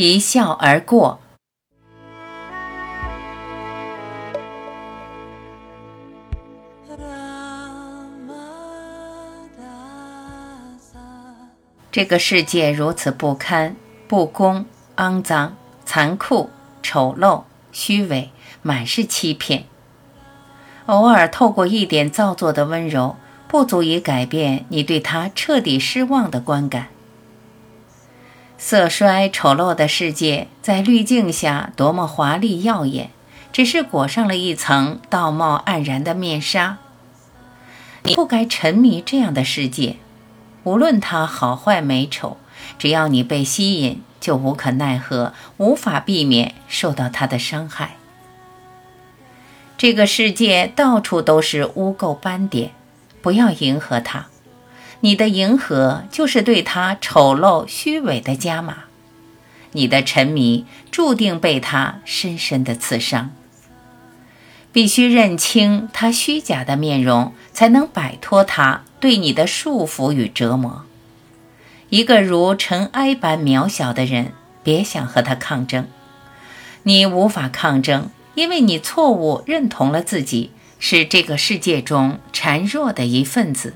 [0.00, 1.18] 一笑而过。
[11.90, 13.74] 这个世界如此不堪、
[14.06, 16.48] 不公、肮脏、残酷、
[16.80, 17.42] 丑陋、
[17.72, 18.30] 虚伪，
[18.62, 19.64] 满是欺骗。
[20.86, 23.16] 偶尔透过一点造作的温柔，
[23.48, 26.86] 不足以改变你对他彻底失望的观感。
[28.60, 33.10] 色衰丑陋的世界，在滤镜下多么华丽耀眼，
[33.52, 36.78] 只是裹上了一层道貌岸然的面纱。
[38.02, 39.96] 你不该沉迷这样的世界。
[40.64, 42.36] 无论它好坏美丑，
[42.78, 47.96] 只要你被吸引，就无可奈何，无法避免受到它的伤害。
[49.78, 52.72] 这个世界到处都是污垢斑点，
[53.22, 54.26] 不要迎合它。
[55.00, 58.84] 你的迎合就是对他丑陋虚伪的加码。
[59.72, 63.30] 你的沉迷注定被他深深的刺伤。
[64.72, 70.84] 必须认清他虚假的面容，才能摆脱他对你的束缚与折磨。
[71.88, 74.32] 一个如尘埃般渺小的人，
[74.62, 75.86] 别想和他抗争。
[76.82, 83.74] 你无法抗争，因为你错误认同了自己是这个世界中孱弱的一份子。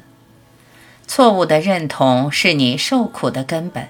[1.07, 3.89] 错误的认同是你受苦的根本。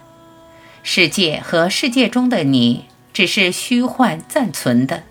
[0.82, 5.04] 世界和世界中的你，只是虚幻暂存的。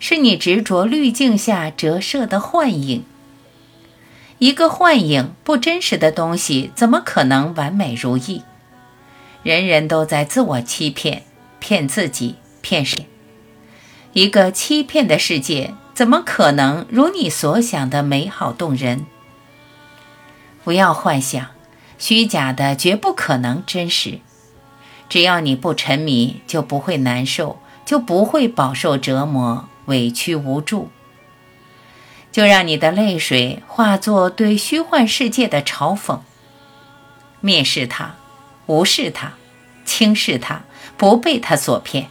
[0.00, 3.04] 是你执着滤镜下折射的幻影。
[4.38, 8.42] 一个幻影，不真实的东西，怎么可能完美如意？
[9.42, 11.24] 人人都在自我欺骗，
[11.58, 13.06] 骗自己，骗谁？
[14.12, 19.04] 一个欺骗的世界，怎么可能如你所想的美好动人？
[20.68, 21.46] 不要幻想，
[21.96, 24.18] 虚假的绝不可能真实。
[25.08, 29.66] 只要你不沉迷，就不会难受，就不会饱受折磨。
[29.86, 30.90] 委屈无助，
[32.30, 36.18] 就让你的泪水化作对虚幻世界的嘲讽。
[37.42, 38.16] 蔑视他，
[38.66, 39.32] 无视他，
[39.86, 40.64] 轻视他，
[40.98, 42.10] 不被他所骗，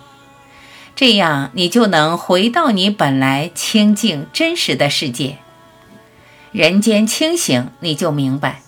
[0.96, 5.38] 这样你就能回到你本来清净真实的世界。
[6.52, 8.62] 人间清醒，你就明白，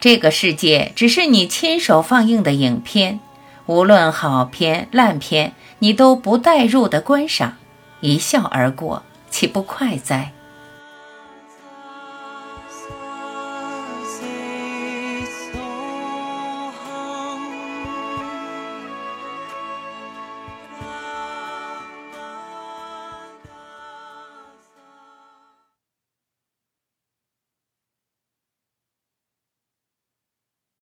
[0.00, 3.20] 这个世界只是你亲手放映的影片，
[3.66, 7.56] 无论好片烂片，你都不带入的观赏。
[8.00, 10.32] 一笑而过，岂不快哉？